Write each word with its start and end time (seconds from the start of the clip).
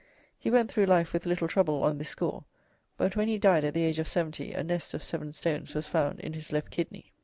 He 0.39 0.49
went 0.49 0.71
through 0.71 0.87
life 0.87 1.13
with 1.13 1.27
little 1.27 1.47
trouble 1.47 1.83
on 1.83 1.99
this 1.99 2.09
score, 2.09 2.45
but 2.97 3.15
when 3.15 3.27
he 3.27 3.37
died 3.37 3.63
at 3.63 3.75
the 3.75 3.83
age 3.83 3.99
of 3.99 4.07
seventy 4.07 4.51
a 4.51 4.63
nest 4.63 4.95
of 4.95 5.03
seven 5.03 5.31
stones 5.31 5.75
was 5.75 5.85
found 5.85 6.19
in 6.21 6.33
his 6.33 6.51
left 6.51 6.71
kidney. 6.71 7.11